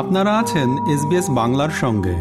আপনারা 0.00 0.32
আছেন 0.38 0.68
এসবিএস 0.94 1.26
বাংলার 1.30 1.72
সঙ্গে। 1.80 2.16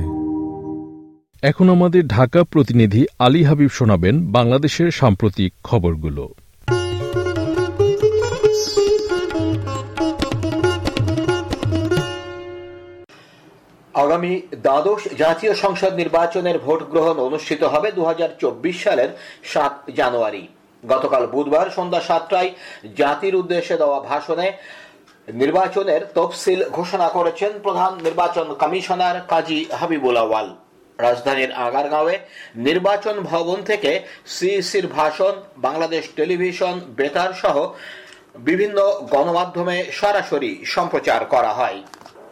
এখন 1.41 1.69
আমাদের 1.69 2.07
ঢাকা 2.07 2.43
প্রতিনিধি 2.43 3.01
আলী 3.19 3.43
হাবিব 3.43 3.69
শোনাবেন 3.69 4.15
বাংলাদেশের 4.31 4.91
সাম্প্রতিক 4.91 5.51
খবরগুলো। 5.63 6.23
আগামী 13.93 14.41
দ্বাদশ 14.61 15.01
জাতীয় 15.17 15.53
সংসদ 15.53 15.93
নির্বাচনের 15.93 16.57
ভোট 16.59 16.81
গ্রহণ 16.83 17.17
অনুষ্ঠিত 17.19 17.63
হবে 17.63 17.91
দু 17.91 18.03
হাজার 18.05 18.29
চব্বিশ 18.39 18.83
সালের 18.83 19.09
সাত 19.43 19.73
জানুয়ারি। 19.95 20.47
গতকাল 20.83 21.27
বুধবার 21.27 21.67
সন্ধ্যা 21.75 22.01
সাতটায় 22.01 22.49
জাতির 22.97 23.35
উদ্দেশ্যে 23.35 23.77
দেওয়া 23.77 23.99
ভাষণে 23.99 24.51
নির্বাচনের 25.27 26.01
তফসিল 26.13 26.69
ঘোষণা 26.69 27.09
করেছেন 27.09 27.51
প্রধান 27.63 27.91
নির্বাচন 28.03 28.47
কমিশনার 28.53 29.21
কাজী 29.27 29.65
হাবিবুল 29.71 30.17
আওয়াল 30.17 30.55
রাজধানীর 30.99 31.51
আগারগাঁওয়ে 31.51 32.19
নির্বাচন 32.55 33.15
ভবন 33.21 33.63
থেকে 33.63 33.91
সিইসির 34.25 34.87
ভাষণ, 34.87 35.33
বাংলাদেশ 35.57 36.03
টেলিভিশন, 36.15 36.79
বেতার 36.95 37.31
সহ 37.33 37.73
বিভিন্ন 38.35 38.77
গণমাধ্যমে 39.09 39.83
সরাসরি 39.91 40.65
সম্প্রচার 40.65 41.25
করা 41.25 41.51
হয়। 41.53 41.81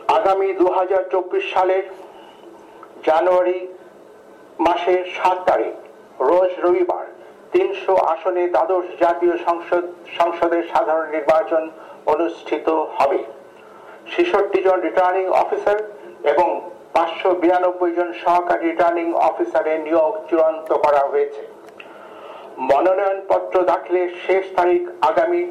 আগামী 0.08 0.54
দু 0.54 0.68
হাজার 0.68 1.04
চব্বিশ 1.12 1.54
সালের 1.54 1.84
জানুয়ারি 3.06 3.68
মাসের 4.60 5.06
সাত 5.18 5.38
তারিখ, 5.50 5.76
রোজ 6.20 6.52
রবিবার 6.64 7.06
তিনশো 7.56 7.94
আসনে 8.14 8.44
দ্বাদশ 8.48 8.86
জাতীয় 9.00 9.36
সংসদ, 9.48 9.84
সংসদের 10.18 10.64
সাধারণ 10.74 11.08
নির্বাচন 11.10 11.64
অনুষ্ঠিত 12.06 12.68
হবে। 12.98 13.20
ছেষট্টি 14.12 14.60
জন 14.64 14.78
রিটার্নিং 14.82 15.26
অফিসার 15.44 15.78
এবং 16.24 16.48
পাঁচশো 16.94 17.30
বিরানব্বই 17.42 17.92
জন 17.92 18.10
সহকারী 18.24 18.64
রিটার্নিং 18.70 19.08
অফিসারের 19.30 19.80
নিয়োগ 19.80 20.14
চূড়ান্ত 20.30 20.70
করা 20.74 21.02
হয়েছে। 21.12 21.42
মনোনয়নপত্র 22.72 23.56
দাখিলের 23.64 24.10
শেষ 24.28 24.44
তারিখ 24.56 24.82
আগামী 25.02 25.42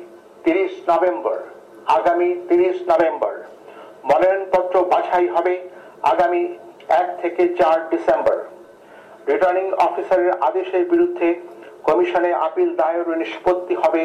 তিরিশ 0.45 0.73
নভেম্বর। 0.91 1.39
আগামী 1.99 2.29
তিরিশ 2.49 2.77
নভেম্বর। 2.89 3.35
মনোনয়নপত্র 4.05 4.75
বাছাই 4.93 5.27
হবে 5.29 5.55
আগামী 6.03 6.43
এক 7.01 7.09
থেকে 7.23 7.43
চার 7.59 7.79
ডিসেম্বর। 7.91 8.39
রিটার্নিং 9.29 9.67
অফিসারের 9.87 10.31
আদেশের 10.41 10.85
বিরুদ্ধে 10.93 11.29
কমিশনে 11.85 12.31
আপিল 12.49 12.71
দায়ের 12.81 13.09
নিষ্পত্তি 13.23 13.75
হবে 13.83 14.03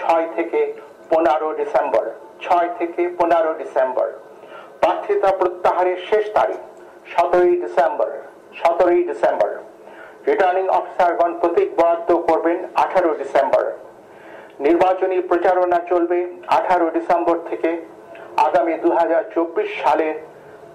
ছয় 0.00 0.26
থেকে 0.36 0.60
পনেরো 1.10 1.48
ডিসেম্বর, 1.60 2.04
ছয় 2.44 2.68
থেকে 2.78 3.02
পনেরো 3.18 3.52
ডিসেম্বর। 3.62 4.08
প্রার্থিতা 4.82 5.30
প্রত্যাহারের 5.40 5.98
শেষ 6.08 6.24
তারিখ, 6.38 6.60
সতেরোই 7.12 7.54
ডিসেম্বর 7.64 8.10
সতেরোই 8.60 9.02
ডিসেম্বর। 9.10 9.50
রিটার্নিং 10.28 10.66
অফিসারগণ 10.78 11.32
প্রতীক 11.40 11.68
বরাদ্দ 11.78 12.10
করবেন 12.28 12.58
আঠারো 12.84 13.10
ডিসেম্বর। 13.22 13.64
নির্বাচনী 14.66 15.16
প্রচারণা 15.30 15.78
চলবে 15.90 16.18
আঠারো 16.58 16.86
ডিসেম্বর 16.96 17.36
থেকে 17.50 17.70
আগামী 18.46 18.74
দু 18.84 18.90
হাজার 18.98 19.22
চব্বিশ 19.34 19.68
সালের 19.82 20.16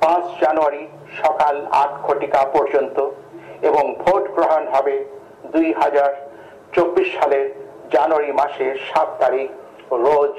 পাঁচ 0.03 0.23
জানুয়ারি 0.41 0.83
সকাল 1.21 1.55
আট 1.81 1.91
ঘটিকা 2.07 2.41
পর্যন্ত 2.55 2.97
এবং 3.69 3.83
ভোট 4.01 4.23
গ্রহণ 4.35 4.63
হবে 4.73 4.95
দুই 5.53 5.67
হাজার 5.81 6.11
চব্বিশ 6.75 7.07
সালের 7.17 7.45
জানুয়ারি 7.93 8.31
মাসের 8.39 8.73
সাত 8.89 9.09
তারিখ, 9.21 9.49
রোজ 10.05 10.33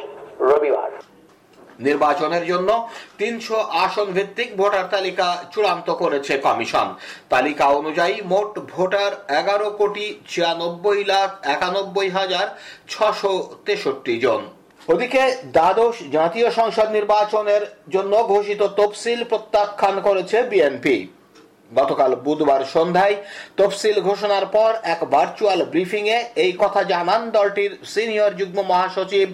রবিবার। 0.50 0.90
নির্বাচনের 1.86 2.44
জন্য 2.46 2.70
তিনশো 3.20 3.58
আসন 3.84 4.08
ভিত্তিক 4.16 4.50
ভোটার 4.60 4.86
তালিকা 4.94 5.26
চূড়ান্ত 5.52 5.88
করেছে 6.02 6.34
কমিশন। 6.46 6.88
তালিকা 7.34 7.66
অনুযায়ী 7.80 8.16
মোট 8.32 8.52
ভোটার 8.74 9.12
এগারো 9.40 9.68
কোটি 9.80 10.06
ছিয়ানব্বই 10.30 11.00
লাখ 11.12 11.28
একানব্বই 11.54 12.08
হাজার 12.18 12.46
ছশো 12.92 13.34
তেষট্টি 13.66 14.14
জন। 14.24 14.42
ওদিকে 14.88 15.22
দ্বাদশ 15.56 15.96
জাতীয় 16.16 16.48
সংসদ 16.58 16.88
নির্বাচনের 16.98 17.62
জন্য 17.94 18.12
ঘোষিত 18.32 18.62
তফসিল 18.78 19.20
প্রত্যাখ্যান 19.30 19.96
করেছে 20.06 20.36
বিএনপি। 20.50 20.96
গতকাল 21.78 22.12
বুধবার 22.26 22.62
সন্ধ্যায় 22.74 23.16
তফসিল 23.58 23.96
ঘোষণার 24.08 24.46
পর 24.56 24.70
এক 24.94 25.00
ভার্চুয়াল 25.14 25.60
ব্রিফিং 25.72 26.04
এ 26.16 26.18
এই 26.44 26.52
কথা 26.62 26.80
জানান 26.92 27.22
দলটির 27.36 27.72
সিনিয়র 27.92 28.32
যুগ্ম 28.40 28.58
মহাসচিব 28.70 29.28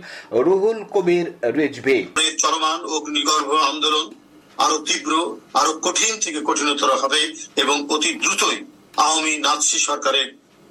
রুহুল 0.47 0.79
কবির 0.95 1.27
রিজভি। 1.59 1.99
চলমান 2.45 2.81
অগ্নিগর্ভ 2.97 3.51
আন্দোলন 3.71 4.07
আরও 4.65 4.77
তীব্র, 4.89 5.13
আরও 5.61 5.73
কঠিন 5.87 6.13
থেকে 6.25 6.41
কঠিনতর 6.49 6.91
হবে 7.03 7.21
এবং 7.63 7.77
অতি 7.95 8.11
দ্রুতই 8.23 8.59
আওয়ামী 9.05 9.35
নাৎসি 9.47 9.79
সরকারের 9.89 10.29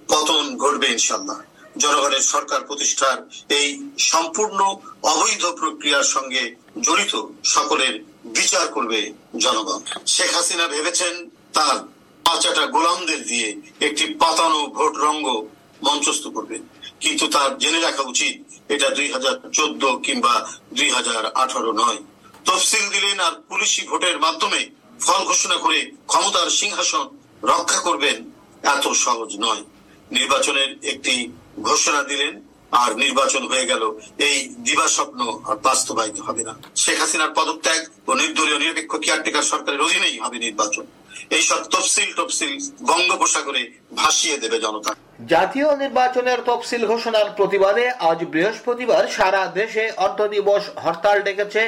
পতন 0.10 0.44
ঘটবে 0.58 0.88
ইনশাল্লাহ 0.96 1.40
জনগণের 1.84 2.24
সরকার 2.34 2.62
প্রতিষ্ঠার 2.70 3.18
এই 3.60 3.68
সম্পূর্ণ 4.12 4.60
অবৈধ 5.12 5.44
প্রক্রিয়ার 5.60 6.08
সঙ্গে 6.16 6.44
জড়িত 6.86 7.14
সকলের 7.56 7.94
বিচার 8.38 8.66
করবে 8.76 9.00
জনগণ। 9.44 9.82
শেখ 10.14 10.32
হাসিনা 10.38 10.66
ভেবেছেন 10.68 11.14
তার 11.58 11.78
পাঁচাটা 12.26 12.64
গোলামদের 12.76 13.22
দিয়ে 13.30 13.48
একটি 13.88 14.04
পাতানো 14.22 14.60
ভোট 14.78 14.94
রঙ্গ 15.06 15.28
মঞ্চস্থ 15.86 16.26
করবেন 16.36 16.62
কিন্তু 17.04 17.26
তার 17.36 17.50
জেনে 17.62 17.80
রাখা 17.88 18.04
উচিত, 18.14 18.36
এটা 18.74 18.88
দুই 18.98 19.08
হাজার 19.16 19.36
চোদ্দ 19.58 19.84
কিংবা 20.06 20.34
দুই 20.78 20.90
হাজার 20.98 21.24
আঠারো 21.44 21.72
নয়। 21.82 22.00
তফসিল 22.48 22.86
দিলেন 22.96 23.18
আর 23.28 23.34
পুলিশি 23.50 23.82
ভোটের 23.90 24.18
মাধ্যমে 24.26 24.62
ফল 25.06 25.22
ঘোষণা 25.32 25.58
করে 25.66 25.80
ক্ষমতার 26.12 26.50
সিংহাসন 26.60 27.06
রক্ষা 27.52 27.80
করবেন, 27.88 28.18
এত 28.76 28.86
সহজ 29.06 29.32
নয়। 29.46 29.64
নির্বাচনের 30.18 30.70
একটি 30.92 31.16
ঘোষণা 31.70 32.02
দিলেন, 32.12 32.34
আর 32.82 32.92
নির্বাচন 33.04 33.44
হয়ে 33.52 33.70
গেল। 33.72 33.84
এই 34.28 34.38
দিবা 34.66 34.88
স্বপ্ন 34.96 35.20
আর 35.50 35.58
বাস্তবায়িত 35.68 36.18
হবে 36.28 36.44
না। 36.48 36.54
শেখ 36.84 36.98
হাসিনার 37.04 37.36
পদত্যাগ 37.38 37.82
ও 38.08 38.12
নির্দলীয় 38.22 38.60
নিরপেক্ষ 38.64 38.92
কেয়ারটেকার 39.04 39.50
সরকারের 39.52 39.86
অধীনেই 39.86 40.18
হবে 40.24 40.38
নির্বাচন। 40.48 40.86
এইসব 41.36 41.62
তফসিল 41.74 42.10
টফসিল 42.20 42.54
বঙ্গোপসাগরে 42.90 43.64
ভাসিয়ে 43.96 44.38
দেবে 44.44 44.58
জনতা। 44.66 44.92
জাতীয় 45.34 45.70
নির্বাচনের 45.84 46.40
তফসিল 46.50 46.84
ঘোষণার 46.92 47.28
প্রতিবাদে 47.38 47.86
আজ 48.10 48.20
বৃহস্পতিবার 48.34 49.04
সারা 49.08 49.42
দেশে 49.60 49.84
অর্ধ 50.06 50.20
দিবস 50.34 50.64
হরতাল 50.84 51.18
ডেকেছে 51.28 51.62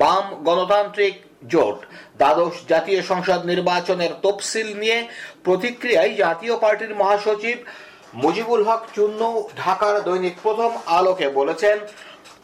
বাম 0.00 0.24
গণতান্ত্রিক 0.46 1.14
জোট। 1.52 1.78
দ্বাদশ 2.20 2.54
জাতীয় 2.68 3.00
সংসদ 3.02 3.40
নির্বাচনের 3.44 4.12
তফসিল 4.24 4.68
নিয়ে 4.82 4.98
প্রতিক্রিয়ায় 5.44 6.12
জাতীয় 6.22 6.54
পার্টির 6.56 6.92
মহাসচিব 7.00 7.58
মুজিবুল 8.22 8.62
হক 8.68 8.82
চুন্নু 8.94 9.30
ঢাকার 9.56 9.96
দৈনিক 10.04 10.36
প্রথম 10.42 10.70
আলোকে 10.98 11.26
বলেছেন, 11.38 11.76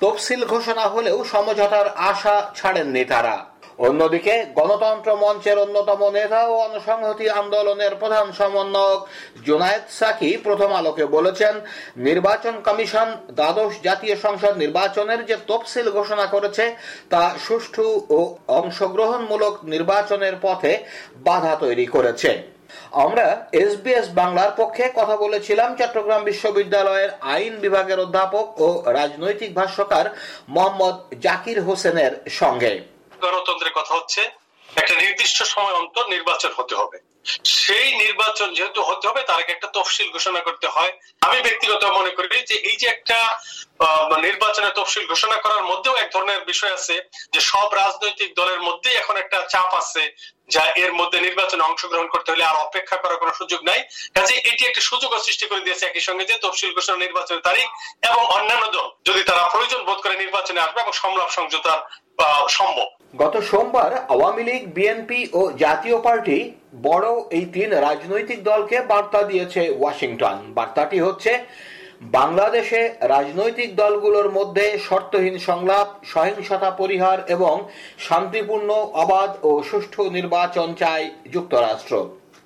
তফসিল 0.00 0.40
ঘোষণা 0.44 0.84
হলেও 0.94 1.18
সমঝোতার 1.24 1.86
আশা 2.10 2.36
ছাড়েননি 2.56 3.04
তারা। 3.04 3.36
অন্যদিকে 3.78 4.34
গণতন্ত্র 4.58 5.10
মঞ্চের 5.16 5.58
অন্যতম 5.58 6.00
নেতা 6.18 6.40
ও 6.48 6.54
অনসংহতি 6.66 7.30
আন্দোলনের 7.30 7.92
প্রধান 7.96 8.26
সমন্বয়ক 8.32 9.00
জোনায়েদ 9.46 9.84
সাকি 9.98 10.30
প্রথম 10.36 10.70
আলোকে 10.72 11.04
বলেছেন, 11.06 11.54
নির্বাচন 11.96 12.54
কমিশন 12.62 13.08
দ্বাদশ 13.38 13.72
জাতীয় 13.82 14.16
সংসদ 14.16 14.54
নির্বাচনের 14.56 15.20
যে 15.26 15.36
তফসিল 15.46 15.86
ঘোষণা 15.90 16.26
করেছে, 16.26 16.64
তা 17.10 17.22
সুষ্ঠু 17.46 17.86
ও 18.10 18.18
অংশগ্রহণমূলক 18.60 19.54
নির্বাচনের 19.64 20.36
পথে 20.42 20.72
বাধা 21.24 21.54
তৈরি 21.56 21.86
করেছে। 21.86 22.30
আমরা 23.04 23.26
এসবিএস 23.52 24.06
বাংলার 24.20 24.52
পক্ষে 24.56 24.84
কথা 24.94 25.16
বলেছিলাম, 25.16 25.70
চট্টগ্রাম 25.78 26.22
বিশ্ববিদ্যালয়ের 26.24 27.10
আইন 27.34 27.54
বিভাগের 27.60 27.98
অধ্যাপক 28.00 28.46
ও 28.60 28.68
রাজনৈতিক 28.98 29.50
ভাষ্যকার 29.54 30.06
মোহাম্মদ 30.48 30.96
জাকির 31.20 31.58
হোসেনের 31.60 32.12
সঙ্গে। 32.40 32.95
গণতন্ত্রের 33.24 33.76
কথা 33.78 33.92
হচ্ছে, 33.98 34.22
একটা 34.68 34.94
নির্দিষ্ট 35.02 35.38
সময় 35.54 35.76
অন্তর 35.80 36.04
নির্বাচন 36.14 36.52
হতে 36.58 36.74
হবে। 36.80 36.98
সেই 37.62 37.88
নির্বাচন 38.02 38.48
যেহেতু 38.56 38.80
হতে 38.88 39.04
হবে, 39.08 39.20
তার 39.28 39.40
আগে 39.42 39.52
একটা 39.54 39.68
তফসিল 39.76 40.08
ঘোষণা 40.16 40.40
করতে 40.46 40.66
হয়। 40.74 40.92
আমি 41.26 41.38
ব্যক্তিগত 41.46 41.82
মনে 41.98 42.12
করি 42.16 42.38
যে 42.50 42.56
এই 42.70 42.76
যে 42.80 42.86
একটা 42.94 43.18
নির্বাচনের 44.26 44.76
তফসিল 44.78 45.04
ঘোষণা 45.12 45.36
করার 45.44 45.62
মধ্যেও 45.70 45.94
এক 46.02 46.08
ধরনের 46.14 46.40
বিষয় 46.50 46.72
আছে 46.78 46.94
যে 47.34 47.40
সব 47.50 47.68
রাজনৈতিক 47.82 48.30
দলের 48.40 48.60
মধ্যেই 48.66 48.98
এখন 49.02 49.16
একটা 49.22 49.38
চাপ 49.52 49.70
আছে, 49.82 50.02
যা 50.54 50.62
এর 50.84 50.92
মধ্যে 51.00 51.18
নির্বাচনে 51.26 51.62
অংশগ্রহণ 51.66 52.08
করতে 52.14 52.28
হলে 52.32 52.44
আর 52.50 52.56
অপেক্ষা 52.66 52.96
করার 53.02 53.20
কোনো 53.22 53.32
সুযোগ 53.40 53.60
নাই। 53.68 53.80
কাজে 54.16 54.34
এটি 54.50 54.62
একটি 54.66 54.80
সুযোগ 54.90 55.10
সৃষ্টি 55.26 55.46
করে 55.50 55.64
দিয়েছে 55.66 55.84
একই 55.86 56.04
সঙ্গে 56.08 56.24
যে 56.30 56.36
তফসিল 56.44 56.70
ঘোষণা 56.76 56.96
নির্বাচনের 57.04 57.46
তারিখ 57.48 57.66
এবং 58.08 58.22
অন্যান্য 58.36 58.64
দল, 58.76 58.88
যদি 59.08 59.20
তারা 59.28 59.42
প্রয়োজন 59.52 59.80
বোধ 59.88 59.98
করে 60.04 60.14
নির্বাচনে 60.24 60.60
আসবে 60.66 60.78
এবং 60.84 60.94
সংলাপ 61.02 61.30
সংযুতার 61.36 61.80
সম্ভব। 62.58 62.88
গত 63.20 63.34
সোমবার 63.50 63.92
আওয়ামী 64.14 64.42
লীগ, 64.48 64.62
বিএনপি 64.76 65.20
ও 65.40 65.42
জাতীয় 65.64 65.96
পার্টি 66.06 66.38
বড় 66.86 67.08
এই 67.38 67.44
তিন 67.54 67.70
রাজনৈতিক 67.86 68.38
দলকে 68.50 68.76
বার্তা 68.92 69.20
দিয়েছে 69.30 69.62
ওয়াশিংটন। 69.80 70.36
বার্তাটি 70.56 70.98
হচ্ছে, 71.06 71.32
বাংলাদেশে 72.16 72.80
রাজনৈতিক 73.14 73.68
দলগুলোর 73.82 74.28
মধ্যে 74.38 74.66
শর্তহীন 74.88 75.36
সংলাপ, 75.48 75.86
সহিংসতা 76.12 76.70
পরিহার 76.80 77.18
এবং 77.34 77.54
শান্তিপূর্ণ, 78.06 78.70
অবাধ 79.02 79.30
ও 79.48 79.50
সুষ্ঠু 79.68 80.02
নির্বাচন 80.16 80.68
চায় 80.80 81.06
যুক্তরাষ্ট্র। 81.34 81.94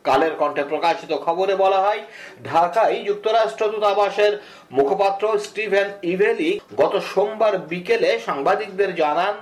কালের 0.04 0.34
কণ্ঠে 0.40 0.64
প্রকাশিত 0.72 1.12
খবরে 1.26 1.54
বলা 1.62 1.80
হয়, 1.86 2.02
ঢাকায় 2.50 2.96
যুক্তরাষ্ট্র 3.08 3.64
দূতাবাসের 3.72 4.32
মুখপাত্র 4.78 5.24
স্টিভেন 5.46 5.88
ইভেলি 6.12 6.50
গত 6.80 6.94
সোমবার 7.12 7.54
বিকেলে 7.70 8.10
সাংবাদিকদের 8.26 8.92
জানান 9.02 9.34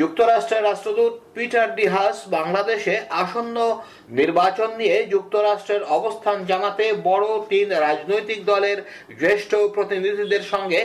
যুক্তরাষ্ট্রের 0.00 0.66
রাষ্ট্রদূত 0.68 1.14
পিটার 1.34 1.68
ডিহাস 1.78 2.16
বাংলাদেশে 2.36 2.94
আসন্ন 3.22 3.56
নির্বাচন 4.18 4.70
নিয়ে 4.80 4.96
যুক্তরাষ্ট্রের 5.14 5.82
অবস্থান 5.98 6.36
জানাতে 6.50 6.84
বড় 7.08 7.26
তিন 7.50 7.68
রাজনৈতিক 7.86 8.40
দলের 8.52 8.78
জ্যেষ্ঠ 9.20 9.50
প্রতিনিধিদের 9.74 10.44
সঙ্গে 10.52 10.80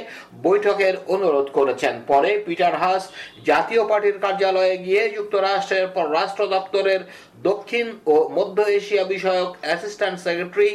বৈঠকের 0.46 0.96
অনুরোধ 1.16 1.48
করেছেন। 1.58 1.94
পরে 2.12 2.32
পিটার 2.46 2.76
হাস 2.84 3.04
জাতীয় 3.50 3.84
পার্টির 3.90 4.18
কার্যালয়ে 4.24 4.76
গিয়ে 4.86 5.04
যুক্তরাষ্ট্রের 5.18 5.86
পররাষ্ট্র 5.96 6.44
দপ্তরের 6.56 7.02
দক্ষিণ 7.50 7.88
ও 8.14 8.16
মধ্য 8.38 8.58
এশিয়া 8.80 9.04
বিষয়ক 9.14 9.50
অ্যাসিস্ট্যান্ট 9.64 10.18
সেক্রেটারি 10.26 10.72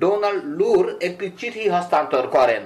ডোনাল্ড 0.00 0.42
লুর 0.58 0.84
একটি 1.08 1.26
চিঠি 1.38 1.64
হস্তান্তর 1.74 2.24
করেন। 2.36 2.62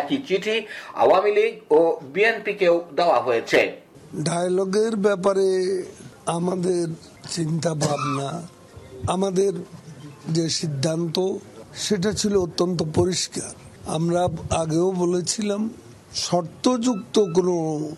একই 0.00 0.18
চিঠি 0.28 0.56
আওয়ামী 1.02 1.32
লীগ 1.38 1.52
ও 1.78 1.80
বিএনপিকেও 2.14 2.76
দেওয়া 2.98 3.18
হয়েছে। 3.28 3.60
ডায়লগের 4.16 4.96
ব্যাপারে 4.96 5.48
আমাদের 6.26 6.88
চিন্তা 7.30 7.74
ভাবনা 7.74 8.42
আমাদের 9.06 9.52
যে 10.28 10.50
সিদ্ধান্ত, 10.50 11.36
সেটা 11.76 12.12
ছিল 12.12 12.36
অত্যন্ত 12.36 12.82
পরিষ্কার। 12.94 13.52
আমরা 13.86 14.28
আগেও 14.50 14.90
বলেছিলাম, 14.90 15.70
শর্তযুক্ত 16.14 17.18
কোনো 17.18 17.90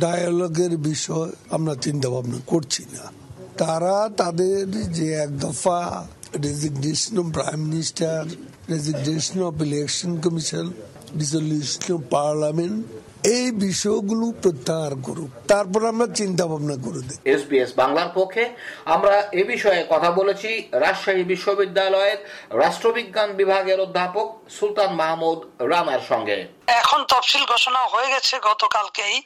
ডায়ালগের 0.00 0.76
বিষয় 0.76 1.30
আমরা 1.50 1.74
চিন্তা 1.74 2.08
ভাবনা 2.08 2.38
করছি 2.46 2.84
না। 2.92 3.12
তারা 3.56 4.08
তাদের 4.16 4.92
যে 4.92 5.12
এক 5.12 5.38
দফা 5.38 6.06
resignation 6.42 7.18
of 7.18 7.34
prime 7.34 7.60
minister 7.60 8.26
resignation 8.70 9.42
of 9.42 9.62
election 9.62 10.20
commission 10.20 10.72
dissolution 11.16 11.94
of 11.94 12.00
parliament 12.10 12.86
এই 13.24 13.50
বিষয়গুলো 13.66 14.26
প্রত্যাহার 14.42 14.94
করুক। 15.06 15.30
তারপর 15.48 15.80
আমরা 15.86 16.06
চিন্তা 16.14 16.44
ভাবনা 16.46 16.76
করে 16.84 17.00
দিই 17.08 17.18
এসবিএস 17.34 17.70
বাংলার 17.76 18.10
পক্ষে 18.14 18.44
আমরা 18.84 19.14
এ 19.32 19.42
বিষয়ে 19.44 19.86
কথা 19.90 20.10
বলেছি 20.10 20.68
রাজশাহী 20.72 21.22
বিশ্ববিদ্যালয়ের 21.22 22.18
রাষ্ট্রবিজ্ঞান 22.62 23.30
বিভাগের 23.32 23.80
অধ্যাপক 23.80 24.26
সুলতান 24.50 24.90
মাহমুদ 24.94 25.38
রানার 25.72 26.02
সঙ্গে। 26.08 26.48
এখন 26.66 27.00
তফসিল 27.04 27.44
ঘোষণা 27.44 27.82
হয়ে 27.84 28.08
গেছে 28.10 28.34
গতকালকেই 28.40 29.22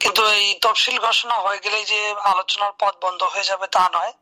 কিন্তু 0.00 0.22
এই 0.26 0.58
তফসিল 0.60 0.96
ঘোষণা 0.98 1.34
হয়ে 1.34 1.60
গেলে 1.64 1.84
যে 1.84 2.00
আলোচনার 2.32 2.72
পথ 2.80 2.94
বন্ধ 3.02 3.20
হয়ে 3.22 3.48
যাবে 3.50 3.66
তা 3.66 3.84
নয়। 3.94 4.12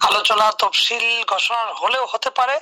আলোচনা 0.00 0.52
তফসিল 0.52 1.06
ঘোষণা 1.32 1.60
হলেও 1.82 2.04
হতে 2.12 2.30
পারে 2.30 2.60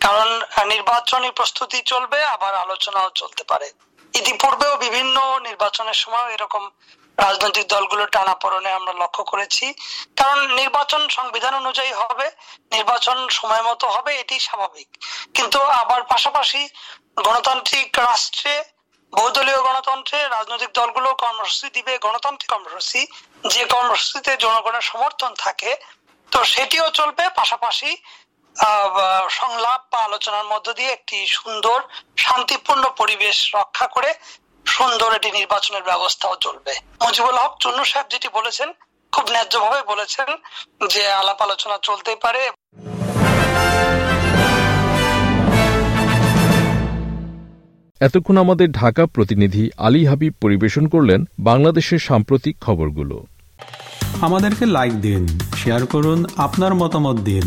কারণ 0.00 0.28
নির্বাচনী 0.68 1.30
প্রস্তুতি 1.30 1.78
চলবে 1.82 2.18
আবার 2.24 2.54
আলোচনাও 2.54 3.10
চলতে 3.14 3.44
পারে। 3.44 3.68
ইতিপূর্বেও 4.14 4.76
বিভিন্ন 4.76 5.16
নির্বাচনের 5.38 5.94
সময় 5.94 6.28
এরকম 6.32 6.70
রাজনৈতিক 7.18 7.66
দলগুলো 7.68 8.06
টানাপোড়েনে 8.06 8.70
আমরা 8.72 8.92
লক্ষ্য 8.92 9.24
করেছি। 9.24 9.74
কারণ 10.16 10.38
নির্বাচন 10.52 11.08
সংবিধান 11.08 11.54
অনুযায়ী 11.54 11.92
হবে, 11.92 12.26
নির্বাচন 12.72 13.28
সময় 13.28 13.62
মতো 13.62 13.86
হবে, 13.88 14.10
এটি 14.18 14.36
স্বাভাবিক। 14.38 14.88
কিন্তু 15.34 15.58
আবার 15.62 16.02
পাশাপাশি 16.02 16.68
গণতান্ত্রিক 17.16 17.98
রাষ্ট্রে, 17.98 18.64
বহুদলীয় 19.12 19.60
গণতন্ত্রে 19.62 20.28
রাজনৈতিক 20.28 20.70
দলগুলো 20.74 21.14
কর্মসূচি 21.14 21.68
দিবে, 21.70 21.98
গণতান্ত্রিক 21.98 22.50
কর্মসূচি, 22.50 23.06
যে 23.48 23.62
কর্মসূচিতে 23.64 24.36
জনগণের 24.36 24.80
সমর্থন 24.80 25.34
থাকে, 25.34 25.76
তো 26.32 26.44
সেটিও 26.44 26.90
চলবে। 26.90 27.24
পাশাপাশি 27.30 27.90
সংলাপ 29.38 29.80
বা 29.92 29.98
আলোচনার 30.08 30.46
মধ্য 30.52 30.66
দিয়ে 30.78 30.90
একটি 30.92 31.18
সুন্দর 31.36 31.78
শান্তিপূর্ণ 32.24 32.84
পরিবেশ 33.00 33.36
রক্ষা 33.58 33.86
করে 33.86 34.10
সুন্দর 34.66 35.08
একটি 35.18 35.30
নির্বাচনের 35.38 35.84
ব্যবস্থাও 35.90 36.34
চলবে। 36.40 36.72
মুজিবুল 37.04 37.36
হক 37.42 37.52
চুন্নু 37.62 37.84
সাহেব 37.84 38.06
যেটি 38.12 38.28
বলেছেন 38.38 38.68
খুব 39.12 39.24
ন্যায্যভাবে 39.34 39.80
বলেছেন 39.92 40.28
যে 40.92 41.02
আলাপ 41.20 41.38
আলোচনা 41.46 41.76
চলতেই 41.82 42.18
পারে। 42.24 42.42
এতক্ষণ 48.00 48.36
আমাদের 48.44 48.68
ঢাকা 48.72 49.02
প্রতিনিধি 49.06 49.64
আলী 49.86 50.02
হাবিব 50.06 50.32
পরিবেশন 50.44 50.84
করলেন 50.94 51.20
বাংলাদেশের 51.38 52.00
সাম্প্রতিক 52.08 52.54
খবরগুলো। 52.60 53.16
আমাদেরকে 54.26 54.64
লাইক 54.76 54.94
দিন 55.06 55.22
শেয়ার 55.60 55.82
করুন 55.86 56.18
আপনার 56.36 56.72
মতামত 56.74 57.16
দিন। 57.30 57.46